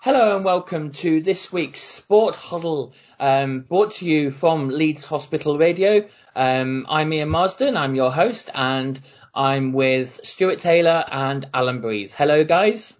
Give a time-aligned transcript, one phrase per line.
[0.00, 5.58] Hello and welcome to this week's Sport Huddle, um, brought to you from Leeds Hospital
[5.58, 6.06] Radio.
[6.36, 8.98] Um, I'm Ian Marsden, I'm your host, and
[9.34, 12.14] I'm with Stuart Taylor and Alan Breeze.
[12.14, 12.94] Hello, guys.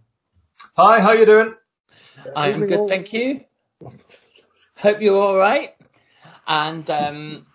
[0.76, 1.54] Hi, how you doing?
[2.34, 3.44] I'm good, thank you.
[4.74, 5.76] Hope you're all right.
[6.48, 7.46] And um,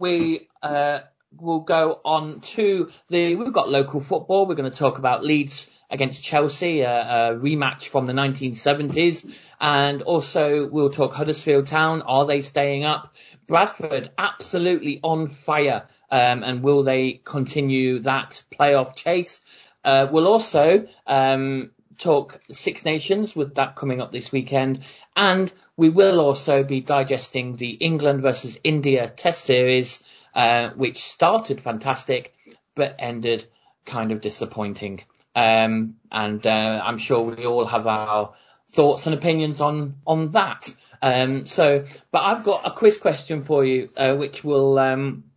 [0.00, 1.00] we uh,
[1.40, 3.36] will go on to the.
[3.36, 4.46] We've got local football.
[4.48, 9.34] We're going to talk about Leeds against Chelsea, a, a, rematch from the 1970s.
[9.60, 12.02] And also we'll talk Huddersfield Town.
[12.02, 13.14] Are they staying up?
[13.46, 15.88] Bradford absolutely on fire.
[16.10, 19.40] Um, and will they continue that playoff chase?
[19.84, 24.84] Uh, we'll also, um, talk Six Nations with that coming up this weekend.
[25.16, 30.02] And we will also be digesting the England versus India test series,
[30.34, 32.34] uh, which started fantastic,
[32.74, 33.46] but ended
[33.84, 35.02] kind of disappointing.
[35.38, 38.34] Um, and uh, I'm sure we all have our
[38.72, 40.68] thoughts and opinions on on that.
[41.00, 45.30] Um, so, but I've got a quiz question for you, uh, which will um,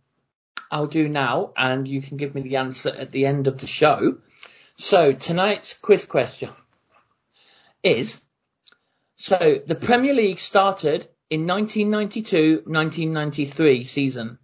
[0.72, 3.68] I'll do now, and you can give me the answer at the end of the
[3.68, 4.18] show.
[4.76, 6.50] So tonight's quiz question
[7.84, 8.20] is:
[9.14, 14.38] so the Premier League started in 1992-1993 season.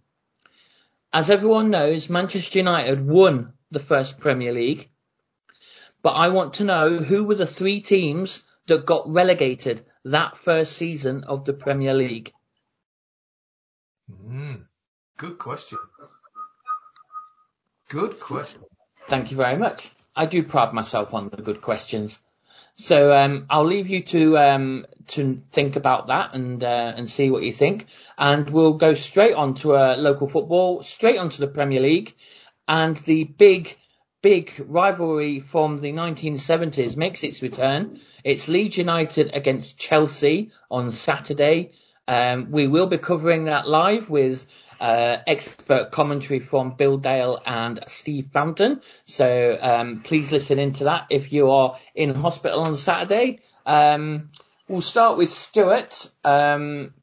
[1.11, 4.89] As everyone knows, Manchester United won the first Premier League
[6.01, 10.73] but I want to know who were the three teams that got relegated that first
[10.73, 12.31] season of the Premier League.
[14.09, 14.65] Mm,
[15.17, 15.77] good question.
[17.89, 18.61] Good question.
[19.07, 19.89] Thank you very much.
[20.15, 22.19] I do pride myself on the good questions.
[22.75, 27.29] So um, I'll leave you to um, to think about that and uh, and see
[27.29, 31.47] what you think, and we'll go straight on to uh, local football, straight onto the
[31.47, 32.15] Premier League,
[32.69, 33.75] and the big
[34.21, 37.99] big rivalry from the 1970s makes its return.
[38.23, 41.71] It's Leeds United against Chelsea on Saturday.
[42.07, 44.45] Um, we will be covering that live with
[44.79, 48.81] uh, expert commentary from Bill Dale and Steve Fountain.
[49.05, 53.39] So um, please listen into that if you are in hospital on Saturday.
[53.65, 54.31] Um,
[54.67, 56.09] we'll start with Stuart.
[56.23, 56.93] Um,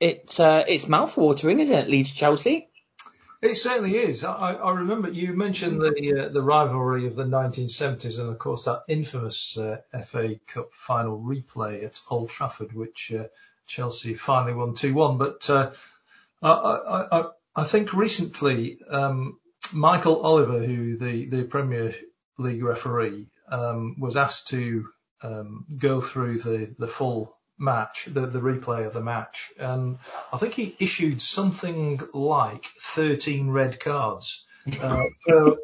[0.00, 2.68] it, uh, it's mouthwatering, isn't it, Leeds Chelsea?
[3.44, 4.24] It certainly is.
[4.24, 8.64] I, I remember you mentioned the uh, the rivalry of the 1970s, and of course
[8.64, 13.24] that infamous uh, FA Cup final replay at Old Trafford, which uh,
[13.66, 15.18] Chelsea finally won 2-1.
[15.18, 15.72] But uh,
[16.42, 17.24] I, I,
[17.54, 19.38] I, think recently um,
[19.72, 21.94] Michael Oliver, who the the Premier
[22.38, 24.88] League referee, um, was asked to
[25.20, 29.98] um, go through the the full match, the, the replay of the match, and
[30.32, 34.44] I think he issued something like 13 red cards.
[34.80, 35.56] Uh, so,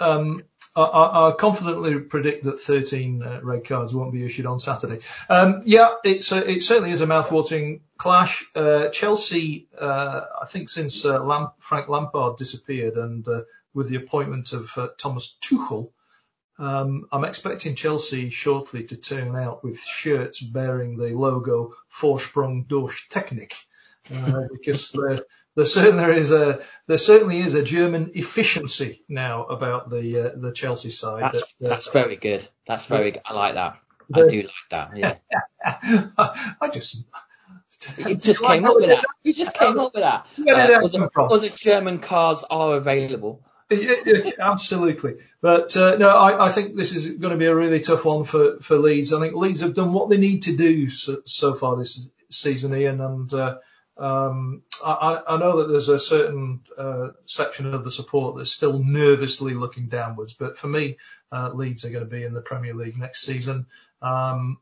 [0.00, 0.42] um,
[0.76, 5.00] I, I, confidently predict that 13 uh, red cards won't be issued on Saturday.
[5.28, 8.44] Um, yeah, it's a, it certainly is a mouthwatering clash.
[8.54, 13.96] Uh, Chelsea, uh, I think since uh, Lam- Frank Lampard disappeared and uh, with the
[13.96, 15.90] appointment of uh, Thomas Tuchel,
[16.58, 23.08] um, I'm expecting Chelsea shortly to turn out with shirts bearing the logo Vorsprung durch
[23.10, 23.54] Technik,
[24.14, 25.20] uh, because there,
[25.54, 30.52] there certainly is a there certainly is a German efficiency now about the uh, the
[30.52, 31.24] Chelsea side.
[31.24, 32.48] That's, that, uh, that's very good.
[32.66, 33.22] That's very good.
[33.26, 33.78] I like that.
[34.14, 34.96] I do like that.
[34.96, 35.16] Yeah.
[36.60, 37.04] I just.
[37.98, 39.04] It just came up with that.
[39.22, 40.26] You just came up with that.
[40.38, 43.44] Uh, other, other German cars are available.
[44.38, 45.14] Absolutely.
[45.40, 48.24] But uh, no, I, I, think this is going to be a really tough one
[48.24, 49.12] for, for Leeds.
[49.12, 52.76] I think Leeds have done what they need to do so, so far this season,
[52.76, 53.56] Ian, and uh,
[53.96, 58.78] um, I, I, know that there's a certain uh, section of the support that's still
[58.78, 60.32] nervously looking downwards.
[60.32, 60.98] But for me,
[61.32, 63.66] uh, Leeds are going to be in the Premier League next season.
[64.02, 64.58] Um,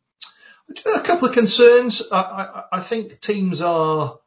[0.86, 2.02] a couple of concerns.
[2.10, 4.18] I, I think teams are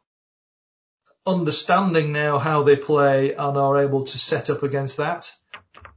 [1.27, 5.31] understanding now how they play and are able to set up against that.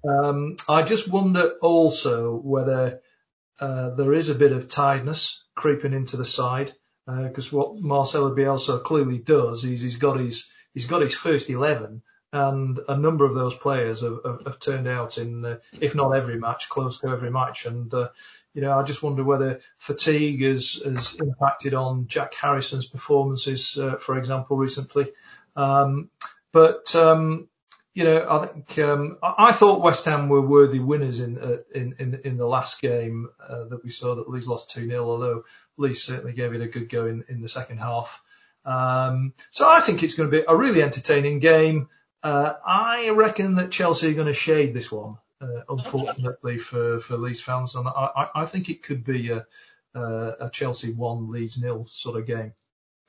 [0.07, 3.01] Um, I just wonder also whether
[3.61, 6.73] uh, there is a bit of tiredness creeping into the side
[7.07, 11.51] because uh, what Marcelo Bielsa clearly does is he's got his he's got his first
[11.51, 12.03] eleven,
[12.33, 16.13] and a number of those players have, have, have turned out in, uh, if not
[16.13, 18.09] every match, close to every match, and uh,
[18.55, 23.97] you know, I just wonder whether fatigue has, has impacted on Jack Harrison's performances, uh,
[23.97, 25.07] for example, recently.
[25.55, 26.11] Um,
[26.53, 27.49] but, um,
[27.95, 31.95] you know, I think, um, I, thought West Ham were worthy winners in, uh, in,
[31.99, 35.45] in, in, the last game, uh, that we saw that Leeds lost 2-0, although
[35.77, 38.21] Leeds certainly gave it a good go in, in the second half.
[38.65, 41.89] Um, so I think it's going to be a really entertaining game.
[42.23, 45.17] Uh, I reckon that Chelsea are going to shade this one.
[45.41, 47.75] Uh, unfortunately for, for Leeds fans.
[47.75, 49.47] And I, I think it could be a,
[49.95, 52.53] a Chelsea 1, Leeds nil sort of game.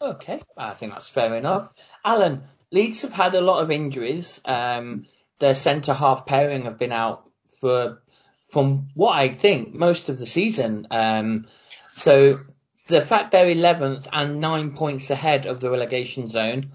[0.02, 1.72] Okay, I think that's fair enough.
[2.04, 4.42] Alan, Leeds have had a lot of injuries.
[4.46, 5.06] Um,
[5.40, 7.30] their centre half pairing have been out
[7.60, 8.02] for,
[8.50, 10.88] from what I think, most of the season.
[10.90, 11.48] Um,
[11.94, 12.40] so
[12.88, 16.72] the fact they're 11th and nine points ahead of the relegation zone,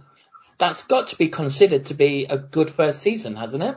[0.58, 3.76] that's got to be considered to be a good first season, hasn't it?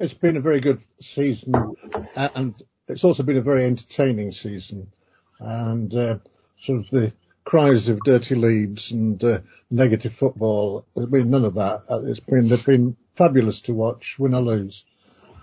[0.00, 1.76] It's been a very good season,
[2.16, 2.54] and
[2.88, 4.90] it's also been a very entertaining season.
[5.38, 6.18] And uh,
[6.58, 7.12] sort of the
[7.44, 11.82] cries of dirty Leeds and uh, negative football, there's been none of that.
[11.90, 14.86] Uh, it's been they've been fabulous to watch, win or lose.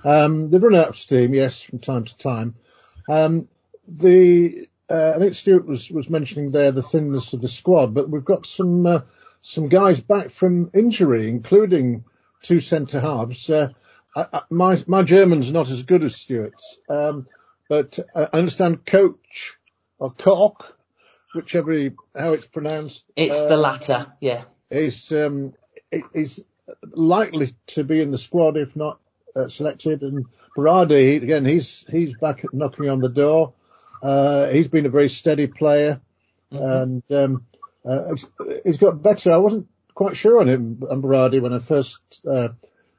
[0.04, 2.56] Um, they've run out of steam, yes, from time to time.
[3.08, 3.48] Um,
[3.88, 8.10] the uh, I think Stuart was, was mentioning there the thinness of the squad, but
[8.10, 9.02] we've got some uh,
[9.44, 12.06] some guys back from injury, including
[12.42, 13.52] two centre halves.
[13.52, 13.70] Uh,
[14.18, 17.28] I, I, my my German's not as good as Stuart's, um,
[17.70, 19.58] but I understand Coach
[20.00, 20.76] or Cock,
[21.36, 23.06] whichever he, how it's pronounced.
[23.16, 24.46] It's the um, latter, yeah.
[24.72, 25.54] Is um,
[26.14, 26.44] is
[26.92, 29.00] likely to be in the squad if not
[29.36, 30.02] uh, selected.
[30.02, 30.26] And
[30.58, 33.54] Berardi again, he's he's back knocking on the door.
[34.02, 36.02] Uh, he's been a very steady player,
[36.52, 36.64] mm-hmm.
[36.64, 37.46] and um,
[37.86, 38.16] uh,
[38.66, 39.32] he's got better.
[39.32, 42.50] I wasn't quite sure on him, on Berardi, when I first uh,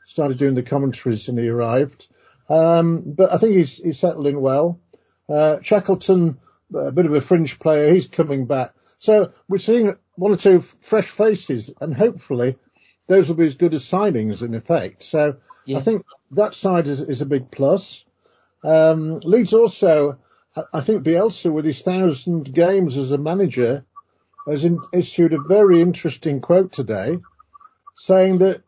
[0.09, 2.09] started doing the commentaries and he arrived.
[2.49, 4.81] Um, but I think he's he's settled in well.
[5.29, 6.39] Uh, Shackleton,
[6.75, 8.73] a bit of a fringe player, he's coming back.
[8.99, 12.57] So we're seeing one or two fresh faces, and hopefully
[13.07, 15.03] those will be as good as signings in effect.
[15.03, 15.79] So yeah.
[15.79, 18.05] I think that side is, is a big plus.
[18.65, 20.19] Um, Leeds also
[20.73, 23.85] I think Bielsa, with his thousand games as a manager,
[24.47, 27.19] has in, issued a very interesting quote today,
[27.95, 28.63] saying that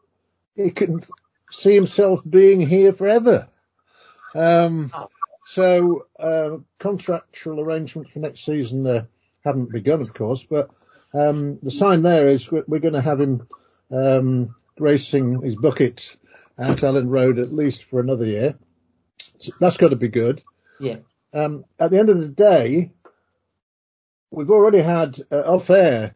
[0.54, 1.00] he can
[1.50, 3.48] see himself being here forever.
[4.34, 4.92] Um,
[5.46, 9.04] so uh, contractual arrangements for next season uh,
[9.44, 10.70] haven't begun, of course, but
[11.12, 13.48] um, the sign there is we're, we're going to have him
[13.90, 16.16] um, racing his bucket
[16.56, 18.54] at Elland Road at least for another year.
[19.38, 20.42] So that's got to be good.
[20.78, 20.98] Yeah.
[21.32, 22.92] Um, at the end of the day,
[24.30, 26.14] we've already had uh, off air.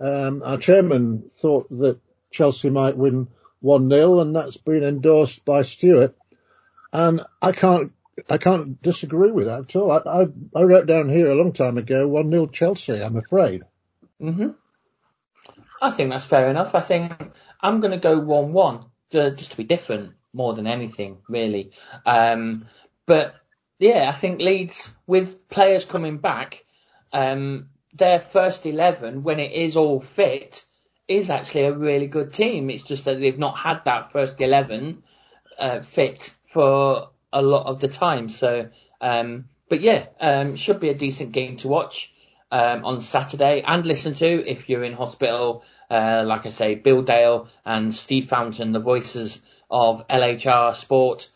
[0.00, 2.00] Um, our chairman thought that
[2.30, 3.28] Chelsea might win
[3.64, 6.14] one 0 and that's been endorsed by Stuart.
[6.92, 7.92] And I can't,
[8.28, 9.90] I can't disagree with that at all.
[9.90, 13.02] I, I, I wrote down here a long time ago one 0 Chelsea.
[13.02, 13.62] I'm afraid.
[14.20, 14.50] hmm
[15.80, 16.74] I think that's fair enough.
[16.74, 17.12] I think
[17.60, 21.72] I'm going to go one one just to be different more than anything, really.
[22.06, 22.66] Um,
[23.06, 23.34] but
[23.78, 26.64] yeah, I think Leeds with players coming back,
[27.12, 30.64] um, their first eleven when it is all fit
[31.08, 32.70] is actually a really good team.
[32.70, 35.02] It's just that they've not had that first eleven
[35.58, 38.28] uh, fit for a lot of the time.
[38.28, 38.68] So,
[39.00, 42.12] um, but yeah, um, should be a decent game to watch
[42.50, 45.64] um, on Saturday and listen to if you're in hospital.
[45.90, 51.28] Uh, like I say, Bill Dale and Steve Fountain, the voices of LHR Sport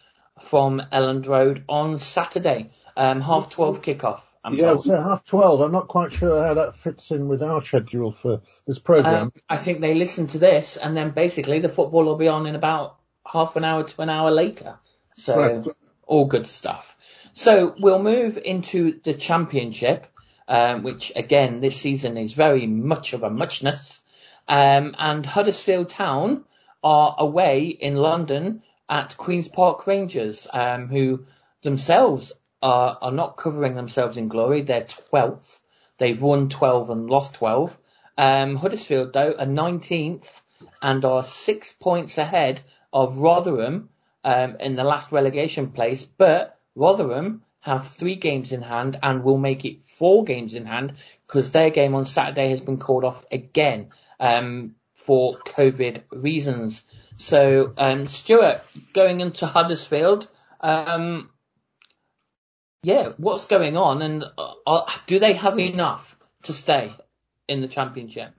[0.42, 4.22] from Elland Road on Saturday, um, half twelve kickoff.
[4.48, 5.60] I'm yeah, so half twelve.
[5.60, 9.22] I'm not quite sure how that fits in with our schedule for this program.
[9.22, 12.46] Um, I think they listen to this, and then basically the football will be on
[12.46, 12.96] in about
[13.30, 14.78] half an hour to an hour later.
[15.14, 15.66] So right.
[16.06, 16.96] all good stuff.
[17.34, 20.06] So we'll move into the championship,
[20.48, 24.00] um, which again this season is very much of a muchness.
[24.48, 26.44] Um, and Huddersfield Town
[26.82, 31.26] are away in London at Queen's Park Rangers, um, who
[31.62, 34.62] themselves are, are not covering themselves in glory.
[34.62, 35.58] They're 12th.
[35.98, 37.76] They've won 12 and lost 12.
[38.16, 40.26] Um, Huddersfield, though, are 19th
[40.82, 42.60] and are six points ahead
[42.92, 43.90] of Rotherham
[44.24, 46.04] um, in the last relegation place.
[46.04, 50.94] But Rotherham have three games in hand and will make it four games in hand
[51.26, 53.88] because their game on Saturday has been called off again
[54.20, 56.82] um, for COVID reasons.
[57.16, 58.62] So, um, Stuart,
[58.92, 60.28] going into Huddersfield,
[60.60, 61.30] um,
[62.82, 64.24] yeah, what's going on, and
[64.66, 66.92] uh, do they have enough to stay
[67.48, 68.32] in the championship?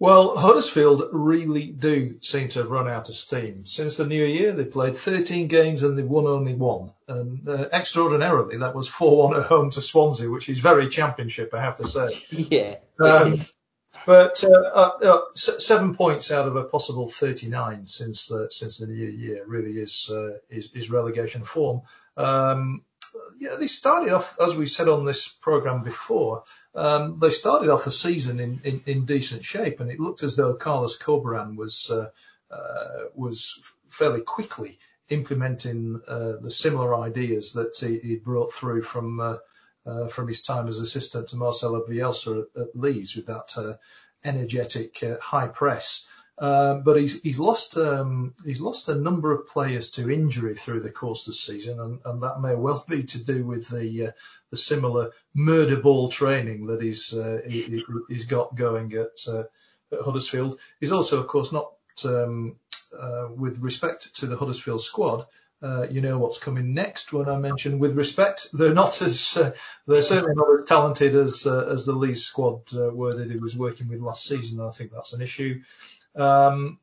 [0.00, 3.66] Well, Huddersfield really do seem to have run out of steam.
[3.66, 6.92] Since the new year, they've played 13 games and they've won only one.
[7.08, 11.62] And uh, extraordinarily, that was 4-1 at home to Swansea, which is very championship, I
[11.62, 12.22] have to say.
[12.30, 12.76] Yeah.
[13.00, 13.36] Um,
[14.06, 18.86] but uh, uh, uh seven points out of a possible 39 since the since the
[18.86, 21.82] new year really is uh, is, is, relegation form.
[22.16, 22.82] Um,
[23.38, 26.44] yeah, they started off, as we said on this program before,
[26.74, 30.36] um, they started off the season in, in, in, decent shape, and it looked as
[30.36, 32.10] though Carlos Corberan was uh,
[32.50, 39.20] uh, was fairly quickly implementing uh, the similar ideas that he, he brought through from
[39.20, 39.36] uh,
[39.86, 43.74] uh, from his time as assistant to Marcelo Bielsa at, at Leeds with that uh,
[44.24, 46.06] energetic high press.
[46.40, 50.80] Um, but he's he's lost um, he's lost a number of players to injury through
[50.80, 54.08] the course of the season, and, and that may well be to do with the
[54.08, 54.10] uh,
[54.50, 59.44] the similar murder ball training that he's uh, he, he's got going at, uh,
[59.92, 60.60] at Huddersfield.
[60.78, 61.72] He's also, of course, not
[62.04, 62.54] um,
[62.96, 65.26] uh, with respect to the Huddersfield squad.
[65.60, 68.46] Uh, you know what's coming next when I mention with respect.
[68.52, 69.36] They're not as,
[69.88, 73.88] they're certainly not as talented as, as the Leeds squad were that he was working
[73.88, 74.60] with last season.
[74.60, 75.62] I think that's an issue.
[76.16, 76.78] Um,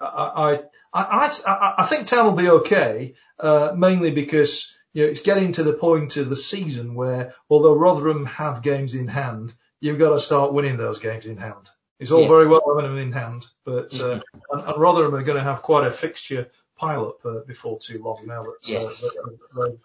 [0.00, 0.60] I,
[0.92, 1.02] I,
[1.46, 5.62] I, I think Town will be okay, uh, mainly because, you know, it's getting to
[5.62, 10.20] the point of the season where, although Rotherham have games in hand, you've got to
[10.20, 11.70] start winning those games in hand.
[11.98, 12.28] It's all yeah.
[12.28, 14.38] very well having them in hand, but, uh, mm-hmm.
[14.58, 18.02] and, and Rotherham are going to have quite a fixture pile up uh, before too
[18.02, 19.78] long now that, uh, they've,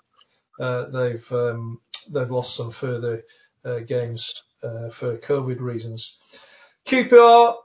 [0.59, 3.23] uh, they've, um, they've lost some further,
[3.63, 6.17] uh, games, uh, for COVID reasons.
[6.85, 7.55] QPR,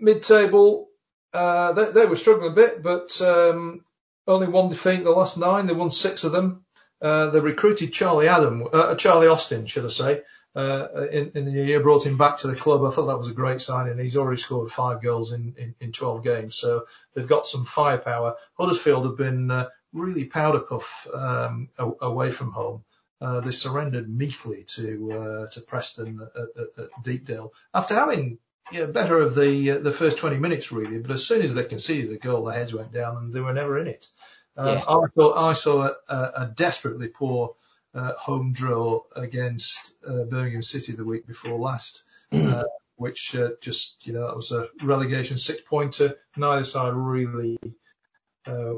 [0.00, 0.88] mid-table,
[1.36, 3.84] uh, they, they were struggling a bit, but um,
[4.26, 5.66] only one defeat in the last nine.
[5.66, 6.64] They won six of them.
[7.00, 10.22] Uh, they recruited Charlie Adam, uh, Charlie Austin, should I say,
[10.54, 12.84] uh, in, in the year, brought him back to the club.
[12.84, 13.98] I thought that was a great signing.
[13.98, 18.36] He's already scored five goals in, in, in 12 games, so they've got some firepower.
[18.58, 22.82] Huddersfield have been uh, really powder puff um, away from home.
[23.20, 28.38] Uh, they surrendered meekly to to Preston at, at, at Deepdale after having
[28.72, 31.64] yeah, better of the uh, the first 20 minutes really, but as soon as they
[31.64, 34.06] conceded the goal, the heads went down and they were never in it.
[34.56, 34.94] Uh, yeah.
[34.94, 37.54] I thought I saw a, a desperately poor
[37.94, 42.64] uh, home draw against uh, Birmingham City the week before last, uh,
[42.96, 46.16] which uh, just you know that was a relegation six pointer.
[46.36, 47.58] Neither side really
[48.46, 48.74] uh,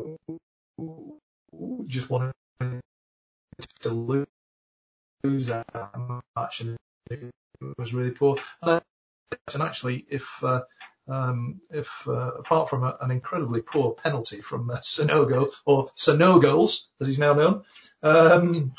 [1.86, 2.32] just wanted
[3.80, 4.26] to lose,
[5.24, 5.66] lose that
[6.36, 6.76] match, and
[7.10, 7.30] it
[7.78, 8.38] was really poor.
[8.62, 8.82] And
[9.54, 10.62] and actually, if uh,
[11.08, 16.84] um, if uh, apart from a, an incredibly poor penalty from uh, Sanogo or Sonogos,
[17.00, 17.62] as he's now known,
[18.02, 18.74] um,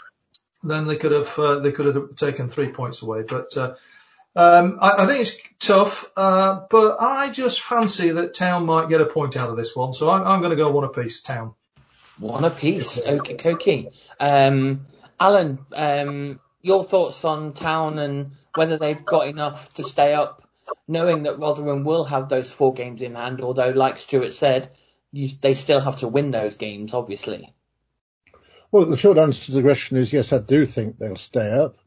[0.64, 3.24] then they could have uh, they could have taken three points away.
[3.24, 3.76] But uh,
[4.36, 9.02] um, I, I think it's tough, uh, but I just fancy that Town might get
[9.02, 11.22] a point out of this one, so I'm, I'm going to go one apiece.
[11.22, 11.54] Town.
[12.20, 13.02] One apiece.
[13.02, 13.90] Okay, okay.
[14.20, 14.86] Um,
[15.20, 20.44] Alan, um, your thoughts on Town and whether they've got enough to stay up,
[20.88, 24.72] knowing that Rotherham will have those four games in hand, although like Stuart said,
[25.12, 27.54] you, they still have to win those games, obviously.
[28.72, 31.78] Well, the short answer to the question is yes, I do think they'll stay up.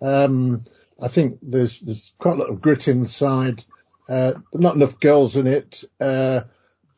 [0.00, 0.60] Um,
[1.00, 3.64] I think there's there's quite a lot of grit inside,
[4.08, 5.84] uh, but not enough goals in it.
[6.00, 6.42] Uh,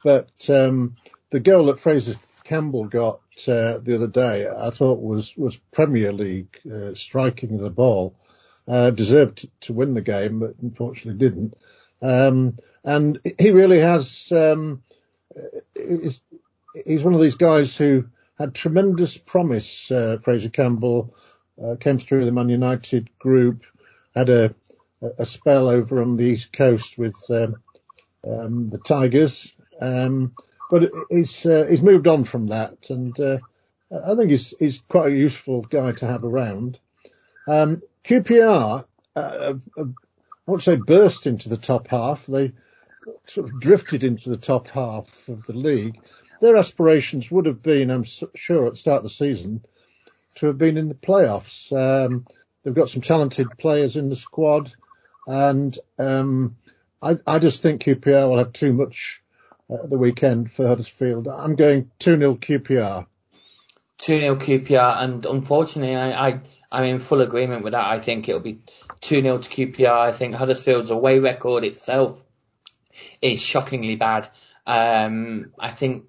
[0.02, 0.96] but um,
[1.30, 6.12] the goal that Fraizer Campbell got uh, the other day, I thought was was Premier
[6.12, 8.14] League uh, striking the ball.
[8.68, 11.54] Uh, deserved to win the game, but unfortunately didn't.
[12.02, 14.32] Um, and he really has.
[14.32, 14.82] Um,
[15.74, 16.20] he's,
[16.84, 18.06] he's one of these guys who
[18.38, 19.90] had tremendous promise.
[19.90, 21.14] Uh, Fraizer Campbell
[21.62, 23.62] uh, came through the Man United group,
[24.14, 24.54] had a,
[25.18, 27.56] a spell over on the East Coast with um,
[28.26, 30.34] um, the Tigers, um,
[30.70, 33.38] but he's uh, he's moved on from that, and uh,
[33.92, 36.78] I think he's he's quite a useful guy to have around.
[37.48, 38.84] Um, QPR,
[39.16, 39.82] uh, I
[40.46, 42.26] won't say burst into the top half.
[42.26, 42.52] They
[43.26, 45.98] sort of drifted into the top half of the league.
[46.40, 49.64] Their aspirations would have been, I'm sure, at the start of the season,
[50.36, 51.72] to have been in the playoffs.
[51.72, 52.26] Um,
[52.62, 54.72] they've got some talented players in the squad,
[55.26, 56.56] and um,
[57.02, 59.22] I, I, just think QPR will have too much
[59.68, 61.26] uh, the weekend for Huddersfield.
[61.26, 63.06] I'm going 2-0 QPR.
[63.98, 66.40] 2-0 QPR, and unfortunately, I, I,
[66.76, 67.86] I'm in full agreement with that.
[67.86, 68.60] I think it'll be
[69.00, 69.98] 2-0 to QPR.
[69.98, 72.20] I think Huddersfield's away record itself
[73.22, 74.28] is shockingly bad.
[74.66, 76.04] Um, I think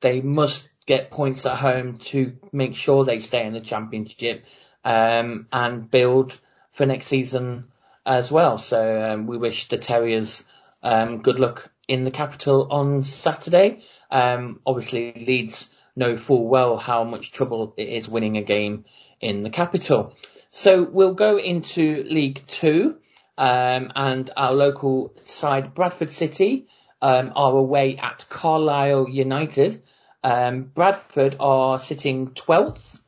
[0.00, 4.46] they must get points at home to make sure they stay in the championship,
[4.82, 6.40] um, and build
[6.72, 7.66] for next season
[8.06, 8.56] as well.
[8.56, 10.42] So, um, we wish the Terriers,
[10.82, 13.82] um, good luck in the capital on Saturday.
[14.10, 18.86] Um, obviously Leeds know full well how much trouble it is winning a game
[19.20, 20.14] in the capital.
[20.50, 22.96] So we'll go into League Two,
[23.36, 26.66] um, and our local side, Bradford City,
[27.00, 29.82] um, are away at Carlisle United.
[30.24, 32.98] Um, Bradford are sitting 12th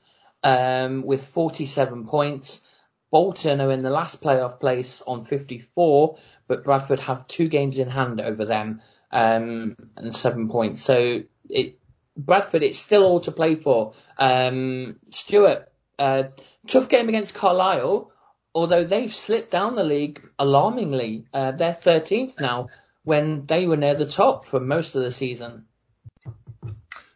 [0.44, 2.60] um, with 47 points.
[3.10, 7.90] Bolton are in the last playoff place on 54, but Bradford have two games in
[7.90, 10.84] hand over them um, and seven points.
[10.84, 11.78] So it,
[12.16, 13.94] Bradford, it's still all to play for.
[14.16, 15.69] Um, Stuart,
[16.00, 16.24] uh,
[16.66, 18.10] tough game against Carlisle,
[18.54, 21.26] although they've slipped down the league alarmingly.
[21.32, 22.68] Uh, they're 13th now
[23.04, 25.66] when they were near the top for most of the season.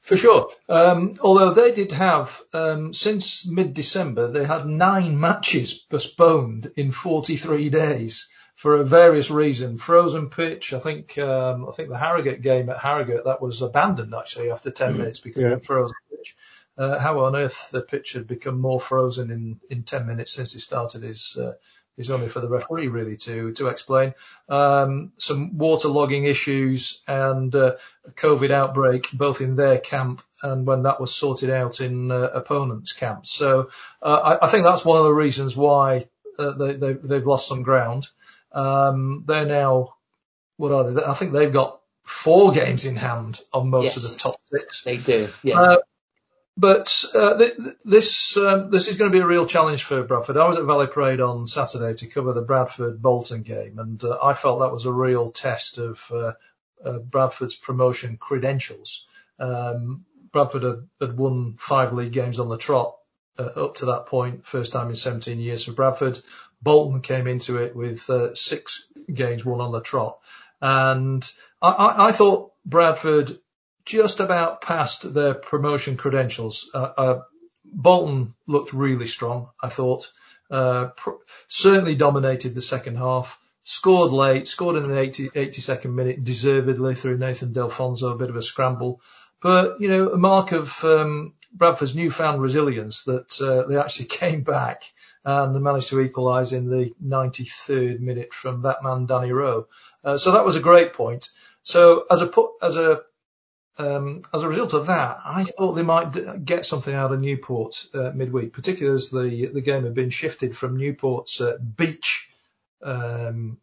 [0.02, 0.50] For sure.
[0.68, 7.70] Um, although they did have, um, since mid-December, they had nine matches postponed in 43
[7.70, 9.78] days for a various reason.
[9.78, 10.74] Frozen pitch.
[10.74, 14.70] I think, um, I think the Harrogate game at Harrogate, that was abandoned actually after
[14.70, 14.98] 10 mm.
[14.98, 15.52] minutes because yeah.
[15.52, 16.36] of frozen pitch.
[16.76, 20.52] Uh, how on earth the pitch had become more frozen in, in 10 minutes since
[20.52, 21.52] he started is, uh,
[21.96, 24.14] is only for the referee really to to explain.
[24.48, 30.82] Um, some waterlogging issues and uh, a COVID outbreak both in their camp and when
[30.82, 33.30] that was sorted out in uh, opponents' camps.
[33.30, 33.70] So
[34.02, 37.46] uh, I, I, think that's one of the reasons why uh, they, they they've lost
[37.46, 38.08] some ground.
[38.52, 39.94] Um, they're now
[40.56, 41.02] what are they?
[41.02, 44.82] I think they've got four games in hand on most yes, of the top six.
[44.82, 45.28] They do.
[45.42, 45.60] Yeah.
[45.60, 45.78] Uh,
[46.56, 50.36] but uh, th- this um, this is going to be a real challenge for Bradford.
[50.36, 54.18] I was at Valley Parade on Saturday to cover the Bradford Bolton game, and uh,
[54.22, 56.32] I felt that was a real test of uh,
[56.84, 59.06] uh Bradford's promotion credentials.
[59.38, 62.96] Um, Bradford had, had, won five league games on the trot
[63.38, 66.20] uh, up to that point, first time in 17 years for Bradford.
[66.62, 70.18] Bolton came into it with uh, six games won on the trot,
[70.60, 71.28] and
[71.60, 73.38] I, I, I thought Bradford
[73.84, 76.70] just about past their promotion credentials.
[76.72, 77.22] Uh, uh,
[77.64, 80.10] Bolton looked really strong, I thought.
[80.50, 81.10] Uh, pr-
[81.48, 83.38] certainly dominated the second half.
[83.64, 88.36] Scored late, scored in the 80, 82nd minute, deservedly through Nathan Delfouneso, a bit of
[88.36, 89.00] a scramble.
[89.40, 94.42] But, you know, a mark of um, Bradford's newfound resilience that uh, they actually came
[94.42, 94.84] back
[95.24, 99.66] and managed to equalise in the 93rd minute from that man, Danny Rowe.
[100.04, 101.30] Uh, so that was a great point.
[101.62, 102.30] So as a,
[102.62, 103.02] as a
[103.76, 107.20] um, as a result of that, I thought they might d- get something out of
[107.20, 112.30] Newport uh, midweek, particularly as the the game had been shifted from Newport's uh, beach
[112.82, 113.58] um,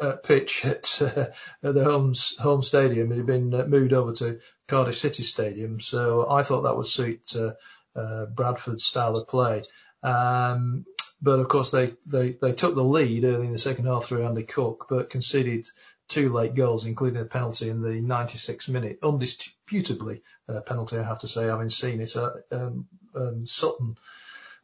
[0.00, 1.26] uh, pitch at, uh,
[1.62, 3.10] at the home home stadium.
[3.12, 6.86] It had been uh, moved over to Cardiff City Stadium, so I thought that would
[6.86, 9.62] suit uh, Bradford's style of play.
[10.02, 10.84] Um,
[11.22, 14.26] but of course, they, they, they took the lead early in the second half through
[14.26, 15.68] Andy Cook, but conceded
[16.08, 21.20] two late goals, including a penalty in the 96 minute, undisputably a penalty, I have
[21.20, 22.16] to say, having seen it.
[22.16, 23.96] Uh, um, um, Sutton,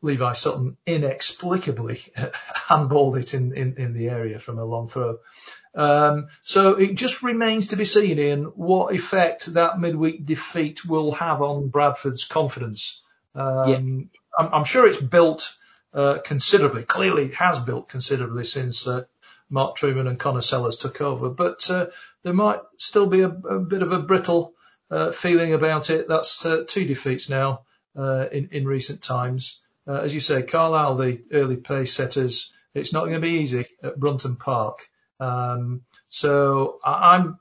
[0.03, 5.19] Levi Sutton inexplicably handballed it in, in, in the area from a long throw.
[5.75, 11.13] Um, so it just remains to be seen in what effect that midweek defeat will
[11.13, 13.01] have on Bradford's confidence.
[13.35, 13.77] Um, yeah.
[14.39, 15.57] I'm, I'm, sure it's built
[15.95, 16.85] uh, considerably.
[16.85, 19.05] Clearly, it has built considerably since uh,
[19.53, 21.29] Mark Trueman and Conor Sellars took over.
[21.29, 21.87] But uh,
[22.25, 24.55] there might still be a, a bit of a brittle
[24.91, 26.09] uh, feeling about it.
[26.09, 27.61] That's uh, two defeats now
[27.97, 29.61] uh, in, in recent times.
[29.87, 33.67] Uh, as you say, Carlisle, the early pace setters, it's not going to be easy
[33.83, 34.89] at Brunton Park.
[35.21, 37.39] Um, so I, I'm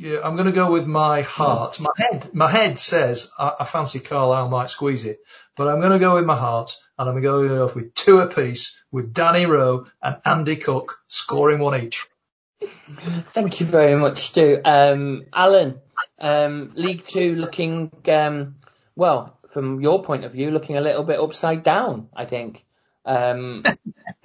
[0.00, 1.78] yeah, I'm going to go with my heart.
[1.78, 5.18] My head, my head says I, I fancy Carlisle might squeeze it,
[5.58, 7.92] but I'm going to go with my heart and I'm going to go off with
[7.92, 12.06] two apiece with Danny Rowe and Andy Cook scoring one each.
[13.34, 14.62] Thank you very much, Stu.
[14.64, 15.78] Um, Alan,
[16.18, 18.56] um, League Two looking, um,
[18.96, 22.64] well, from your point of view, looking a little bit upside down, I think.
[23.04, 23.64] Um,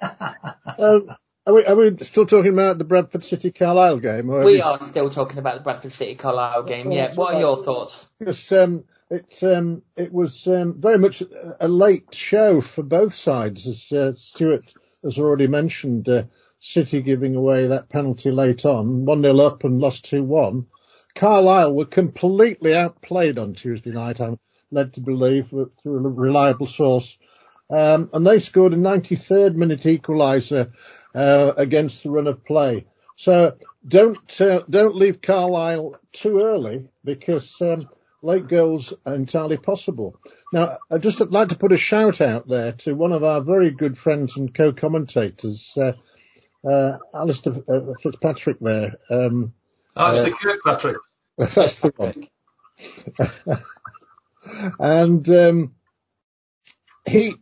[0.78, 1.10] um
[1.46, 4.26] are we, are we still talking about the Bradford City Carlisle game?
[4.26, 6.90] we, we are still talking about the Bradford City Carlisle game.
[6.90, 7.14] Yeah.
[7.14, 8.08] What are your thoughts?
[8.18, 11.22] Because um, it um, it was um, very much
[11.60, 16.08] a late show for both sides, as uh, Stuart has already mentioned.
[16.08, 16.24] Uh,
[16.58, 20.66] City giving away that penalty late on, one 0 up and lost two one.
[21.14, 24.20] Carlisle were completely outplayed on Tuesday night.
[24.20, 24.38] I'm
[24.72, 27.18] led to believe through a reliable source.
[27.68, 30.72] Um, and they scored a 93rd minute equaliser
[31.16, 32.86] uh, against the run of play.
[33.16, 37.88] So don't uh, don't leave Carlisle too early because um,
[38.22, 40.20] late goals are entirely possible.
[40.52, 43.70] Now, I'd just like to put a shout out there to one of our very
[43.70, 45.92] good friends and co-commentators, uh,
[46.68, 48.96] uh, Alistair uh, Fitzpatrick there.
[49.10, 49.54] Um,
[49.96, 50.96] Alistair uh, Kirkpatrick.
[51.38, 52.28] That's the one.
[54.78, 55.74] and um,
[57.06, 57.36] he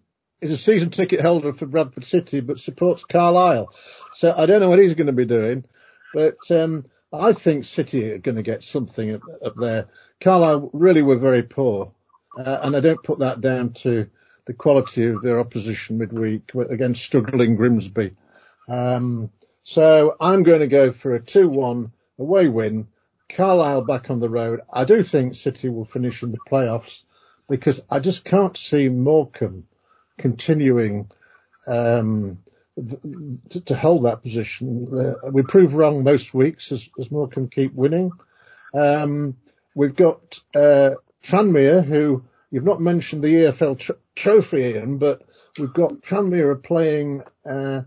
[0.44, 3.74] is a season ticket holder for Bradford City, but supports Carlisle.
[4.14, 5.64] So I don't know what he's going to be doing,
[6.12, 9.88] but um, I think City are going to get something up, up there.
[10.20, 11.92] Carlisle really were very poor,
[12.38, 14.09] uh, and I don't put that down to
[14.44, 18.14] the quality of their opposition midweek against struggling Grimsby.
[18.68, 19.30] Um,
[19.62, 22.88] so I'm going to go for a 2-1 away win
[23.30, 27.02] Carlisle back on the road, I do think City will finish in the playoffs
[27.48, 29.66] because I just can't see Morecambe
[30.18, 31.11] continuing
[31.66, 32.38] um,
[33.50, 34.88] to, to, hold that position.
[34.96, 38.11] Uh, we prove wrong most weeks as, as Morecambe keep winning.
[38.74, 39.37] Um,
[39.74, 40.90] we've got uh,
[41.22, 45.22] Tranmere, who you've not mentioned the EFL tr- trophy, Ian, but
[45.59, 47.83] we've got Tranmere playing uh,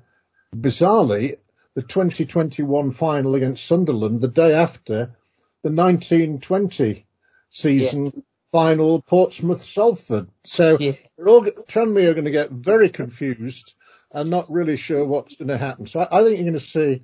[0.56, 1.38] bizarrely
[1.76, 5.16] the 2021 final against Sunderland the day after
[5.63, 7.06] the 1920
[7.52, 8.12] season yeah.
[8.58, 10.30] Final Portsmouth Salford.
[10.43, 10.93] So yeah.
[11.24, 13.76] all, Tranmere are going to get very confused
[14.12, 15.86] and not really sure what's going to happen.
[15.86, 17.04] So I, I think you're going to see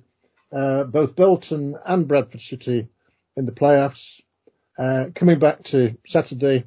[0.52, 2.88] uh, both Bolton and Bradford City
[3.36, 4.20] in the playoffs.
[4.76, 6.64] Uh, coming back to Saturday,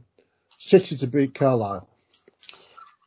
[0.57, 1.89] City to beat Carlisle.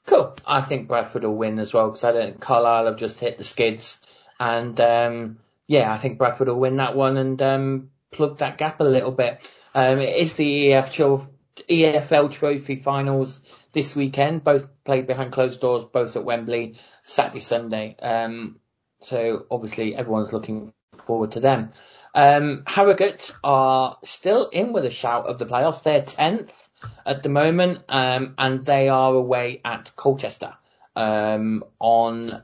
[0.04, 0.36] Cool.
[0.46, 2.38] I think Bradford will win as well because I don't.
[2.38, 3.98] Carlisle have just hit the skids,
[4.38, 8.80] and um, yeah, I think Bradford will win that one and um, plug that gap
[8.80, 9.40] a little bit.
[9.74, 11.26] Um, it is the EFL,
[11.68, 13.40] EFL Trophy finals
[13.72, 17.96] this weekend, both played behind closed doors, both at Wembley, Saturday, Sunday.
[18.00, 18.58] Um,
[19.00, 20.72] so obviously everyone's looking
[21.06, 21.70] forward to them.
[22.14, 25.82] Um, Harrogate are still in with a shout of the playoffs.
[25.82, 26.52] They're 10th
[27.06, 30.54] at the moment, um, and they are away at Colchester,
[30.96, 32.42] um, on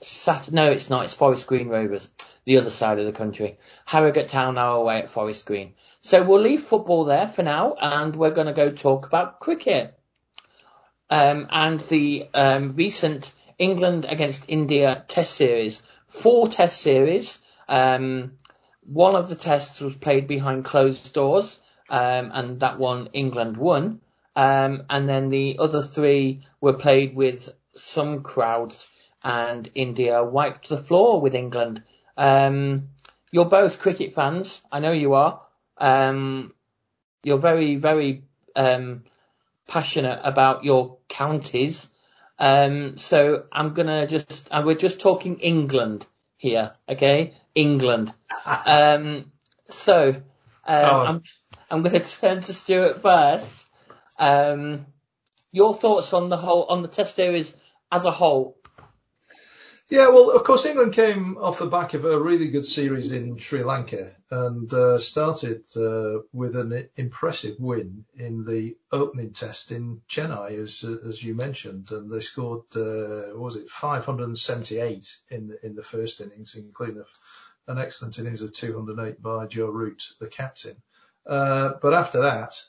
[0.00, 0.56] Saturday.
[0.56, 1.04] No, it's not.
[1.04, 2.10] It's Forest Green Rovers,
[2.44, 3.58] the other side of the country.
[3.86, 5.74] Harrogate Town are away at Forest Green.
[6.00, 9.98] So we'll leave football there for now, and we're going to go talk about cricket.
[11.10, 17.38] Um, and the um, recent England against India Test series, four Test series.
[17.68, 18.32] Um,
[18.86, 24.00] one of the tests was played behind closed doors, um, and that one England won.
[24.36, 28.90] Um, and then the other three were played with some crowds,
[29.22, 31.82] and India wiped the floor with England.
[32.16, 32.88] Um,
[33.30, 35.42] you're both cricket fans, I know you are.
[35.78, 36.54] Um,
[37.22, 38.24] you're very, very
[38.54, 39.04] um,
[39.66, 41.88] passionate about your counties.
[42.38, 47.34] Um, so I'm gonna just, and we're just talking England here, okay?
[47.54, 48.12] England.
[48.46, 49.32] Um,
[49.70, 51.00] so, um, oh.
[51.00, 51.22] I'm,
[51.70, 53.64] I'm going to turn to Stuart first.
[54.18, 54.84] Um,
[55.50, 57.54] your thoughts on the whole, on the test series
[57.90, 58.58] as a whole?
[59.94, 63.36] Yeah, well, of course, England came off the back of a really good series in
[63.36, 70.00] Sri Lanka and uh, started uh, with an impressive win in the opening test in
[70.08, 75.76] Chennai, as as you mentioned, and they scored uh, was it 578 in the in
[75.76, 77.04] the first innings, including
[77.68, 80.82] an excellent innings of 208 by Joe Root, the captain.
[81.24, 82.60] Uh, but after that,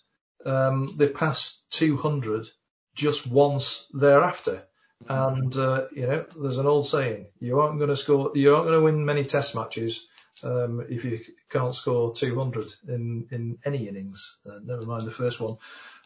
[0.45, 2.47] um, they passed 200
[2.93, 4.67] just once thereafter.
[5.07, 8.67] And, uh, you know, there's an old saying, you aren't going to score, you aren't
[8.67, 10.07] going to win many test matches,
[10.43, 15.39] um, if you can't score 200 in, in any innings, uh, never mind the first
[15.39, 15.57] one.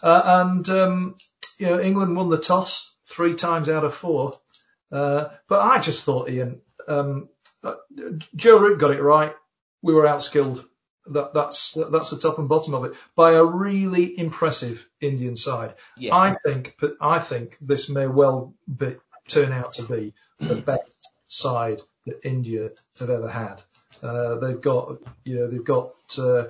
[0.03, 1.15] Uh, and, um,
[1.57, 4.33] you know, England won the toss three times out of four.
[4.91, 7.29] Uh, but I just thought, Ian, um,
[7.63, 7.75] uh,
[8.35, 9.35] Joe Root got it right.
[9.81, 10.63] We were outskilled
[11.07, 15.75] that, that's that's the top and bottom of it by a really impressive Indian side.
[15.97, 16.15] Yeah.
[16.15, 18.95] I think, I think this may well be,
[19.27, 23.61] turn out to be the best side that India have ever had.
[24.01, 26.45] Uh, they've got, you know, they've got uh,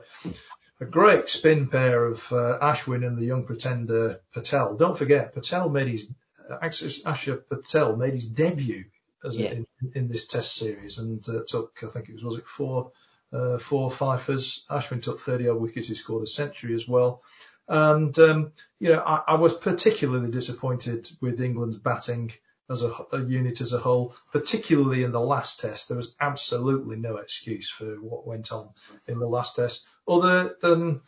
[0.79, 4.75] a great spin pair of uh, Ashwin and the young pretender Patel.
[4.75, 6.13] Don't forget, Patel made his
[6.49, 8.85] Axar Patel made his debut
[9.23, 9.49] as yeah.
[9.49, 12.47] a, in, in this Test series and uh, took, I think it was, was it
[12.47, 12.91] four
[13.31, 14.65] uh, four fifers.
[14.69, 15.87] Ashwin took 30 odd wickets.
[15.87, 17.23] He scored a century as well.
[17.67, 22.31] And, um, you know, I, I, was particularly disappointed with England's batting
[22.67, 25.87] as a, a, unit as a whole, particularly in the last test.
[25.87, 28.69] There was absolutely no excuse for what went on
[29.07, 31.01] in the last test other than,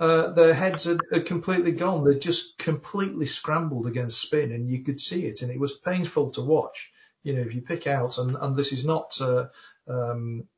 [0.00, 2.02] uh, their heads had, had completely gone.
[2.02, 6.30] They'd just completely scrambled against spin and you could see it and it was painful
[6.30, 6.90] to watch.
[7.22, 9.46] You know, if you pick out, and, and this is not, uh,
[9.88, 10.48] um,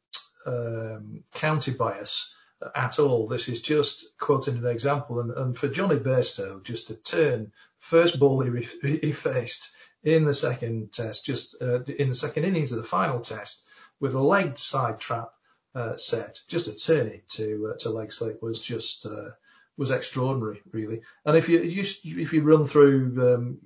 [1.33, 2.33] county bias
[2.75, 3.27] at all.
[3.27, 5.21] This is just quoting an example.
[5.21, 9.71] And, and for Jonny Bairstow, just to turn first ball he, he faced
[10.03, 13.65] in the second test, just uh, in the second innings of the final test,
[14.01, 15.31] with a leg side trap
[15.75, 19.31] uh, set, just to turn it to uh, to leg slip was just uh,
[19.77, 21.03] was extraordinary, really.
[21.25, 23.59] And if you just if you run through um,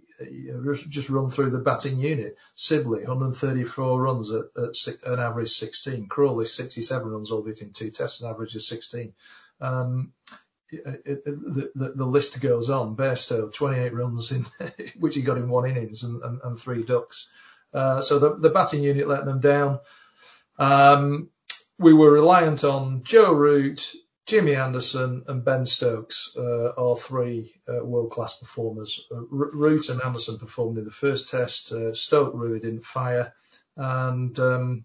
[0.89, 2.37] just run through the batting unit.
[2.55, 6.09] Sibley, 134 runs at, at an average 16.
[6.09, 9.13] Crawley, 67 runs, albeit in two tests, an average of 16.
[9.61, 10.13] Um,
[10.71, 12.97] it, it, the, the, the, list goes on.
[12.97, 14.47] Bairstow, 28 runs in,
[14.99, 17.29] which he got in one innings and, and, and three ducks.
[17.73, 19.81] Uh, so the, the batting unit let them down.
[20.59, 21.31] Um,
[21.79, 23.93] we were reliant on Joe Root,
[24.27, 29.05] Jimmy Anderson and Ben Stokes uh, are three uh, world-class performers.
[29.11, 31.73] Uh, Root and Anderson performed in the first test.
[31.73, 33.35] Uh, Stoke really didn't fire,
[33.77, 34.85] and um,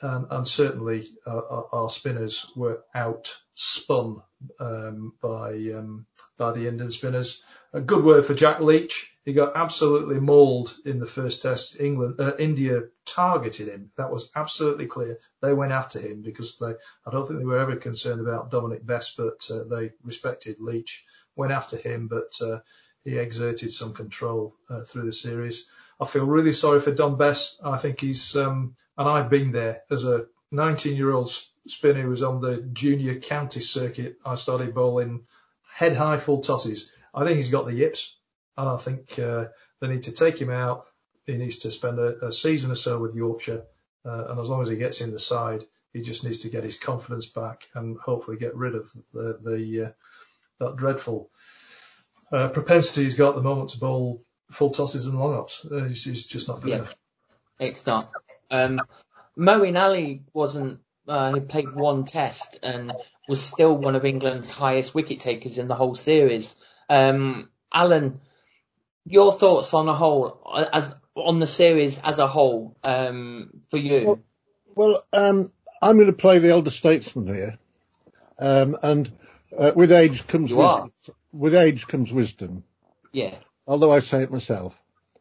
[0.00, 4.22] and, and, certainly uh, our spinners were outspun
[4.60, 7.42] um, by um, by the Indian spinners.
[7.72, 9.15] A good word for Jack Leach.
[9.26, 11.80] He got absolutely mauled in the first test.
[11.80, 13.90] England, uh, India targeted him.
[13.96, 15.18] That was absolutely clear.
[15.42, 18.86] They went after him because they, I don't think they were ever concerned about Dominic
[18.86, 22.60] Bess, but uh, they respected Leach, went after him, but uh,
[23.02, 25.68] he exerted some control uh, through the series.
[26.00, 27.58] I feel really sorry for Dom Bess.
[27.60, 31.32] I think he's, um, and I've been there as a 19 year old
[31.66, 34.18] spinner who was on the junior county circuit.
[34.24, 35.26] I started bowling
[35.68, 36.92] head high full tosses.
[37.12, 38.15] I think he's got the yips
[38.56, 39.46] and I think uh,
[39.80, 40.86] they need to take him out.
[41.24, 43.64] He needs to spend a, a season or so with Yorkshire,
[44.04, 46.64] uh, and as long as he gets in the side, he just needs to get
[46.64, 49.90] his confidence back and hopefully get rid of the, the uh,
[50.58, 51.30] that dreadful
[52.32, 55.66] uh, propensity he's got at the moment to bowl full tosses and long ups.
[55.70, 56.96] Uh, he's, he's, just not good yeah, enough.
[57.58, 58.10] It's not.
[58.50, 58.80] Um,
[59.38, 60.80] Moeen Ali wasn't.
[61.06, 62.92] Uh, he played one test and
[63.28, 66.52] was still one of England's highest wicket takers in the whole series.
[66.88, 68.20] Um, Alan
[69.06, 74.06] your thoughts on a whole, as on the series as a whole, um, for you?
[74.06, 74.20] Well,
[74.74, 75.46] well um,
[75.80, 77.58] I'm going to play the elder statesman here,
[78.38, 79.10] um, and
[79.56, 80.92] uh, with age comes you wisdom.
[81.08, 81.14] Are.
[81.32, 82.64] With age comes wisdom.
[83.12, 83.36] Yeah.
[83.66, 84.74] Although I say it myself.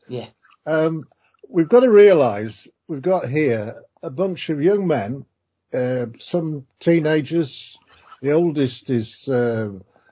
[0.08, 0.28] Yeah.
[0.66, 1.04] Um,
[1.48, 5.26] we've got to realise we've got here a bunch of young men,
[5.74, 7.78] uh, some teenagers.
[8.22, 9.70] The oldest is uh,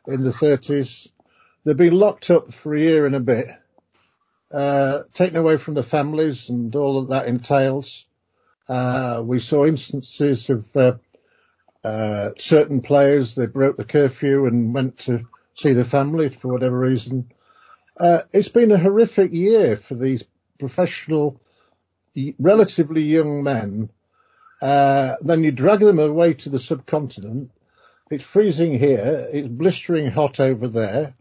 [0.08, 1.10] in the 30s.
[1.64, 3.48] They've been locked up for a year and a bit
[4.54, 8.06] uh, taken away from the families and all that that entails.
[8.70, 10.94] Uh, we saw instances of uh,
[11.84, 16.80] uh, certain players they broke the curfew and went to see the family for whatever
[16.80, 17.30] reason.
[18.00, 20.24] Uh, it's been a horrific year for these
[20.60, 21.42] professional,
[22.40, 23.90] relatively young men.
[24.62, 27.52] Uh, then you drag them away to the subcontinent.
[28.10, 29.28] It's freezing here.
[29.32, 31.16] It's blistering hot over there.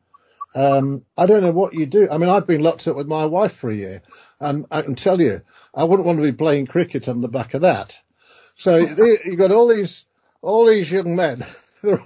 [0.54, 2.08] Um, I don't know what you do.
[2.10, 4.02] I mean, I've been locked up with my wife for a year,
[4.40, 5.42] and I can tell you,
[5.74, 7.98] I wouldn't want to be playing cricket on the back of that.
[8.54, 8.76] So
[9.24, 10.04] you've got all these,
[10.42, 11.46] all these young men,
[11.82, 12.02] they're,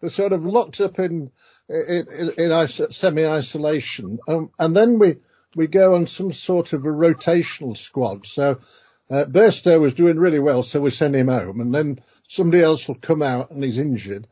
[0.00, 1.30] they're sort of locked up in,
[1.68, 5.16] in, in, in semi-isolation, um, and then we,
[5.54, 8.26] we go on some sort of a rotational squad.
[8.26, 8.60] So,
[9.10, 12.86] uh, Bairstow was doing really well, so we send him home, and then somebody else
[12.86, 14.28] will come out and he's injured.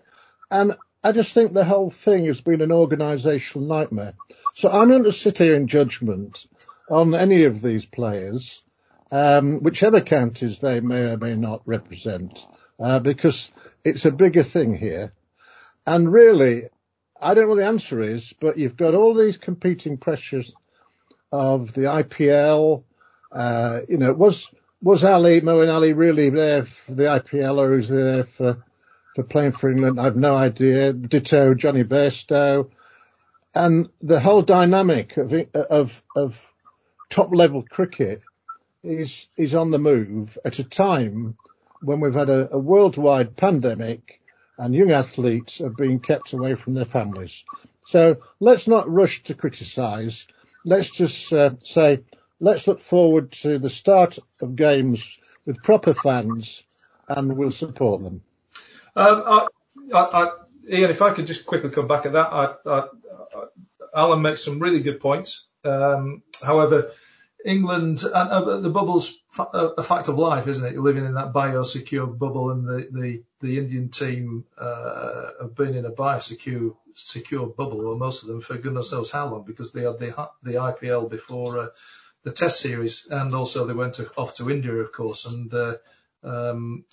[0.50, 4.14] And I just think the whole thing has been an organisational nightmare.
[4.54, 6.46] So I'm going to sit here in judgment
[6.90, 8.62] on any of these players,
[9.12, 12.44] um, whichever counties they may or may not represent,
[12.80, 13.52] uh, because
[13.84, 15.12] it's a bigger thing here.
[15.86, 16.64] And really,
[17.22, 20.52] I don't know what the answer is, but you've got all these competing pressures
[21.30, 22.82] of the IPL.
[23.30, 24.50] Uh, you know, was
[24.82, 28.64] was Ali Moeen Ali really there for the IPL, or is he there for
[29.22, 30.00] playing for England.
[30.00, 30.92] I've no idea.
[30.92, 32.70] Ditto Jonny Bairstow.
[33.54, 36.52] And the whole dynamic of, of, of
[37.08, 38.22] top level cricket
[38.82, 41.36] is, is on the move at a time
[41.80, 44.20] when we've had a, a worldwide pandemic
[44.58, 47.44] and young athletes are being kept away from their families.
[47.84, 50.26] So let's not rush to criticise.
[50.64, 52.02] Let's just uh, say,
[52.40, 56.64] let's look forward to the start of games with proper fans
[57.08, 58.22] and we'll support them.
[58.98, 59.48] Um,
[59.94, 60.30] I, I,
[60.70, 62.88] Ian, if I could just quickly come back at that,
[63.94, 65.46] Alan makes some really good points.
[65.64, 66.92] Um, however,
[67.44, 70.72] England and uh, the bubble's a fact of life, isn't it?
[70.72, 75.74] You're living in that biosecure bubble, and the the, the Indian team uh, have been
[75.74, 79.72] in a biosecure secure bubble, or most of them for goodness knows how long, because
[79.72, 81.66] they had the the IPL before uh,
[82.24, 85.74] the Test series, and also they went to, off to India, of course, and uh,
[86.24, 86.84] um,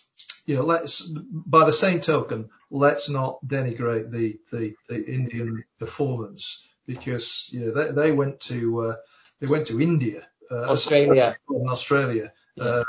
[0.45, 6.67] you know, let's by the same token, let's not denigrate the the, the Indian performance
[6.85, 8.95] because you know they, they went to uh,
[9.39, 12.63] they went to India, uh, Australia, Australia yeah.
[12.63, 12.83] uh,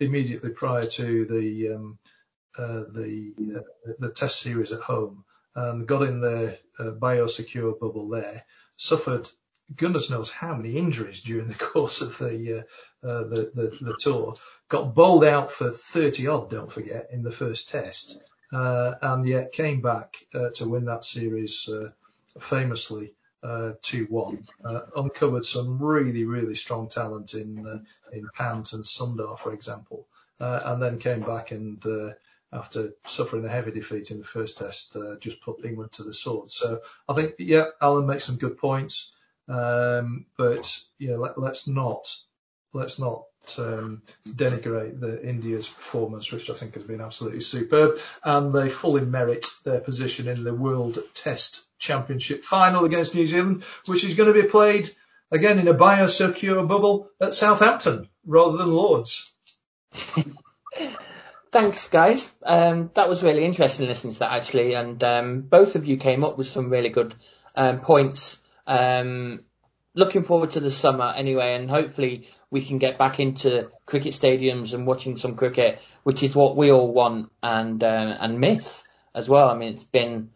[0.00, 1.98] immediately prior to the um,
[2.58, 8.08] uh, the uh, the Test series at home and got in their uh, biosecure bubble
[8.08, 8.44] there,
[8.76, 9.28] suffered
[9.76, 13.96] goodness knows how many injuries during the course of the uh, uh, the, the, the
[14.00, 14.34] tour.
[14.72, 18.18] Got bowled out for 30 odd, don't forget, in the first test,
[18.54, 21.90] uh, and yet came back uh, to win that series uh,
[22.40, 23.12] famously.
[23.44, 30.06] 2-1, uh, uncovered some really, really strong talent in in Pant and Sundar, for example,
[30.38, 31.84] and then came back and
[32.50, 36.50] after suffering a heavy defeat in the first test, just put England to the sword.
[36.50, 39.12] So I think, yeah, Alan makes some good points.
[39.48, 42.16] Um, but yeah, let, us not
[42.72, 48.68] let's not denigrate the India's performance, which I think has been absolutely superb, and they
[48.68, 54.14] fully merit their position in the World Test Championship final against New Zealand, which is
[54.14, 54.90] going to be played
[55.30, 59.32] again in a biosecure bubble at Southampton rather than Lords.
[61.52, 62.32] Thanks, guys.
[62.42, 66.24] Um, that was really interesting listening to that actually, and um, both of you came
[66.24, 67.14] up with some really good
[67.54, 68.38] um, points.
[68.66, 69.44] Um,
[69.94, 74.74] looking forward to the summer anyway, and hopefully we can get back into cricket stadiums
[74.74, 79.26] and watching some cricket, which is what we all want and uh, and miss as
[79.26, 79.48] well.
[79.48, 80.28] I mean, it's been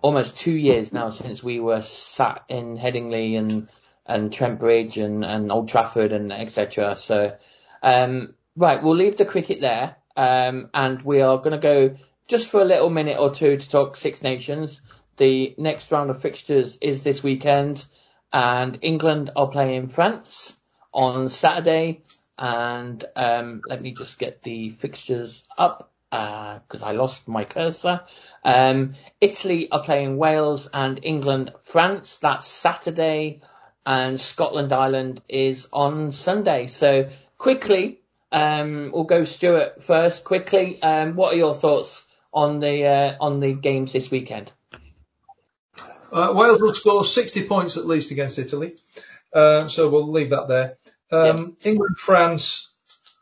[0.00, 3.68] almost two years now since we were sat in Headingley and
[4.06, 6.96] and Trent Bridge and, and Old Trafford and etc.
[6.96, 7.36] So,
[7.82, 11.96] um, right, we'll leave the cricket there, um, and we are going to go
[12.28, 14.80] just for a little minute or two to talk Six Nations.
[15.16, 17.84] The next round of fixtures is this weekend,
[18.32, 20.55] and England are playing France
[20.96, 22.02] on Saturday.
[22.38, 28.00] And um, let me just get the fixtures up because uh, I lost my cursor.
[28.44, 32.16] Um, Italy are playing Wales and England France.
[32.16, 33.40] That's Saturday
[33.84, 36.66] and Scotland Ireland is on Sunday.
[36.66, 38.00] So quickly,
[38.32, 40.24] um, we'll go Stuart first.
[40.24, 44.52] Quickly, um, what are your thoughts on the uh, on the games this weekend?
[46.12, 48.76] Uh, Wales will score 60 points at least against Italy,
[49.68, 50.78] so we'll leave that there.
[51.10, 52.72] Um, England, France.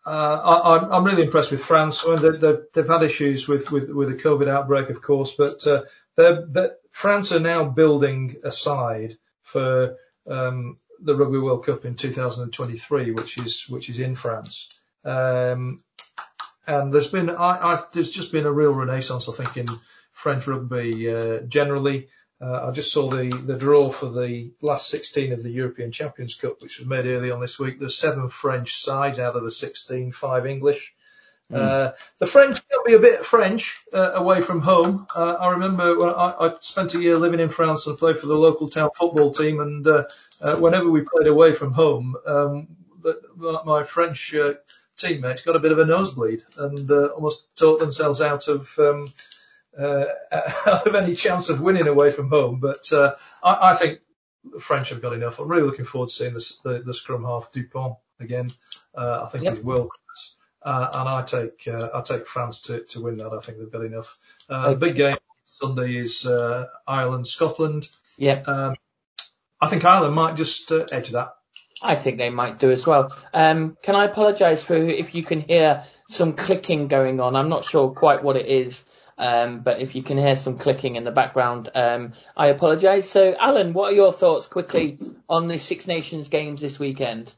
[0.06, 2.04] Uh, I, am really impressed with France.
[2.06, 5.66] I mean, they, have had issues with, with, with the COVID outbreak, of course, but
[5.66, 5.82] uh,
[6.14, 9.96] they're, they're, France are now building a side for
[10.28, 14.80] um, the Rugby World Cup in 2023, which is which is in France.
[15.04, 15.82] Um,
[16.66, 19.66] and there's been I, I, there's just been a real renaissance, I think, in
[20.12, 22.08] French rugby uh, generally.
[22.44, 26.34] Uh, I just saw the, the draw for the last 16 of the European Champions
[26.34, 27.78] Cup, which was made early on this week.
[27.78, 30.94] There's seven French sides out of the 16, five English.
[31.50, 31.56] Mm.
[31.56, 35.06] Uh, the French can be a bit French uh, away from home.
[35.16, 38.26] Uh, I remember when I, I, spent a year living in France and played for
[38.26, 40.04] the local town football team, and uh,
[40.42, 42.68] uh, whenever we played away from home, um,
[43.64, 44.54] my French uh,
[44.98, 49.06] teammates got a bit of a nosebleed and almost talked themselves out of um,
[49.80, 52.60] out of any chance of winning away from home.
[52.60, 54.00] But I, I, think
[54.44, 55.38] the French have got enough.
[55.38, 58.50] I'm really looking forward to seeing the, the, the scrum half Dupont again.
[58.96, 59.56] I think yep.
[59.56, 60.36] he's world class.
[60.64, 63.32] Uh, and I take uh, I take France to, to win that.
[63.32, 64.16] I think they've got enough.
[64.48, 67.88] Uh, the big game Sunday is uh, Ireland Scotland.
[68.16, 68.42] Yeah.
[68.46, 68.76] Um,
[69.60, 71.34] I think Ireland might just uh, edge that.
[71.82, 73.14] I think they might do as well.
[73.34, 77.36] Um, can I apologise for if you can hear some clicking going on?
[77.36, 78.82] I'm not sure quite what it is.
[79.16, 83.08] Um, but if you can hear some clicking in the background, um, I apologise.
[83.08, 84.98] So, Alan, what are your thoughts quickly
[85.28, 87.32] on the Six Nations games this weekend?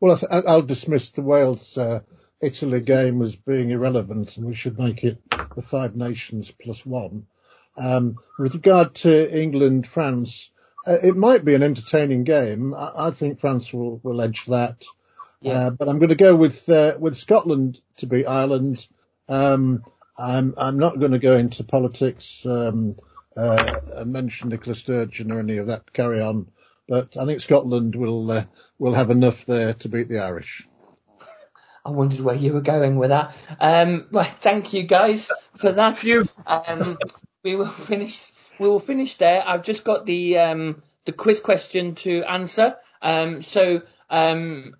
[0.00, 2.00] Well, I'll dismiss the Wales uh,
[2.40, 5.18] Italy game as being irrelevant, and we should make it
[5.54, 7.26] the Five Nations plus one.
[7.76, 10.50] Um, with regard to England France,
[10.86, 12.74] uh, it might be an entertaining game.
[12.74, 14.84] I, I think France will, will edge that.
[15.40, 15.52] Yeah.
[15.52, 18.86] Uh, but I'm going to go with uh, with Scotland to beat Ireland.
[19.28, 19.84] Um,
[20.18, 22.96] I'm I'm not going to go into politics um,
[23.36, 25.92] uh, and mention Nicola Sturgeon or any of that.
[25.92, 26.48] Carry on
[26.88, 28.44] but I think Scotland will uh,
[28.78, 30.68] will have enough there to beat the Irish.
[31.84, 33.34] I wondered where you were going with that.
[33.60, 36.02] Um, right, thank you guys for that.
[36.02, 36.28] You.
[36.46, 36.98] Um,
[37.42, 38.32] we will finish.
[38.58, 39.42] We will finish there.
[39.46, 42.76] I've just got the um, the quiz question to answer.
[43.02, 44.74] Um, so, um,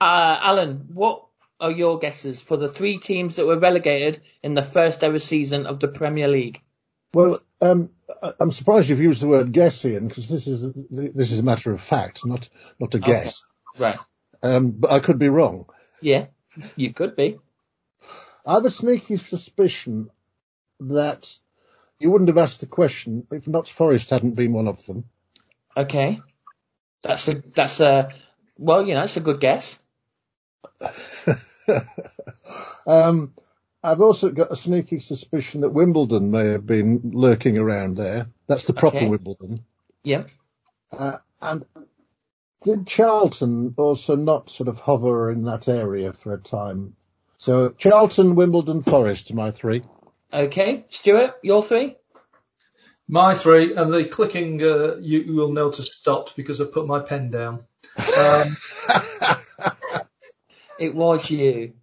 [0.00, 1.26] uh, Alan, what
[1.60, 5.66] are your guesses for the three teams that were relegated in the first ever season
[5.66, 6.62] of the Premier League?
[7.12, 7.90] Well, um,
[8.38, 11.44] I'm surprised you've used the word guess, Ian, because this is a, this is a
[11.44, 13.42] matter of fact, not not a guess.
[13.76, 13.84] Okay.
[13.84, 13.98] Right.
[14.42, 15.66] Um, but I could be wrong.
[16.00, 16.26] Yeah,
[16.76, 17.38] you could be.
[18.46, 20.10] I have a sneaky suspicion
[20.80, 21.36] that
[21.98, 25.04] you wouldn't have asked the question if Notts Forest hadn't been one of them.
[25.76, 26.20] Okay,
[27.02, 28.14] that's a that's a
[28.56, 29.78] well, you know, that's a good guess.
[32.86, 33.32] um,
[33.82, 38.26] I've also got a sneaky suspicion that Wimbledon may have been lurking around there.
[38.46, 39.08] That's the proper okay.
[39.08, 39.64] Wimbledon.
[40.04, 40.28] Yep.
[40.92, 41.64] Uh, and
[42.62, 46.94] did Charlton also not sort of hover in that area for a time?
[47.38, 49.82] So Charlton, Wimbledon, Forest are my three.
[50.32, 50.84] Okay.
[50.90, 51.96] Stuart, your three?
[53.08, 57.00] My three, and the clicking uh, you, you, will notice stopped because I put my
[57.00, 57.64] pen down.
[57.96, 58.56] Um,
[60.80, 61.74] it was you.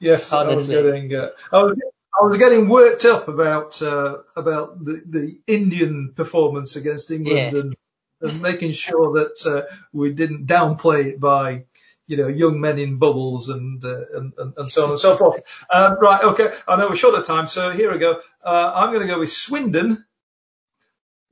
[0.00, 0.76] Yes, Honestly.
[0.76, 1.14] I was getting.
[1.14, 1.78] Uh, I was,
[2.18, 7.60] I was getting worked up about uh, about the, the Indian performance against England yeah.
[7.60, 7.76] and,
[8.20, 11.64] and making sure that uh, we didn't downplay it by
[12.06, 15.40] you know, young men in bubbles and, uh, and, and, so on and so forth.
[15.68, 16.52] Um, right, okay.
[16.66, 18.20] I know we're short of time, so here we go.
[18.44, 20.04] Uh, I'm going to go with Swindon,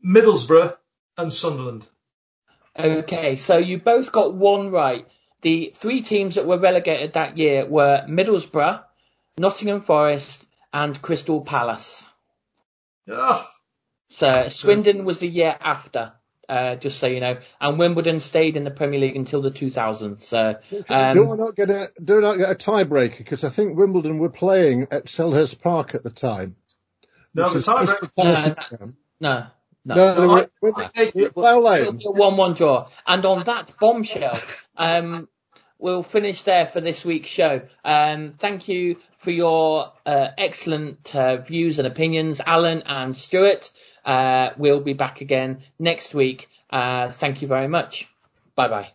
[0.05, 0.77] Middlesbrough,
[1.17, 1.87] and Sunderland.
[2.77, 5.07] Okay, so you both got one right.
[5.45, 8.83] The three teams that were relegated that year were Middlesbrough,
[9.37, 12.07] Nottingham Forest, and Crystal Palace.
[13.09, 13.47] Oh.
[14.09, 16.15] So Swindon was the year after.
[16.49, 20.21] Uh, just so you know, and Wimbledon stayed in the Premier League until the 2000s.
[20.23, 20.57] So,
[20.91, 23.17] um, do I not get a do I not get a tiebreaker?
[23.17, 26.57] Because I think Wimbledon were playing at Selhurst Park at the time.
[27.35, 28.11] No, the tiebreaker.
[28.19, 29.47] No, no,
[29.87, 29.95] no.
[29.97, 32.89] No, no, with, a one-one draw.
[33.07, 34.39] And on that bombshell,
[34.77, 35.29] um,
[35.79, 37.63] we'll finish there for this week's show.
[37.85, 43.71] Um, thank you for your uh, excellent uh, views and opinions, Alan and Stuart.
[44.05, 46.49] Uh, we'll be back again next week.
[46.71, 48.09] Uh, thank you very much.
[48.55, 48.94] Bye bye.